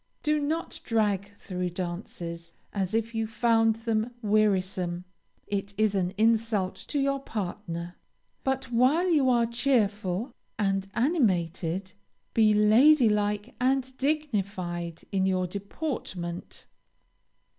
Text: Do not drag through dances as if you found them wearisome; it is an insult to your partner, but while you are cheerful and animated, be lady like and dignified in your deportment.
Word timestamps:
Do 0.23 0.39
not 0.39 0.79
drag 0.83 1.37
through 1.37 1.69
dances 1.69 2.53
as 2.73 2.95
if 2.95 3.13
you 3.13 3.27
found 3.27 3.75
them 3.75 4.15
wearisome; 4.23 5.05
it 5.45 5.75
is 5.77 5.93
an 5.93 6.15
insult 6.17 6.73
to 6.87 6.97
your 6.99 7.19
partner, 7.19 7.97
but 8.43 8.71
while 8.71 9.11
you 9.11 9.29
are 9.29 9.45
cheerful 9.45 10.31
and 10.57 10.87
animated, 10.95 11.93
be 12.33 12.51
lady 12.51 13.09
like 13.09 13.53
and 13.61 13.95
dignified 13.97 15.03
in 15.11 15.27
your 15.27 15.45
deportment. 15.45 16.65